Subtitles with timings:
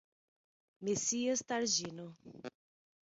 [0.79, 2.17] Messias Targino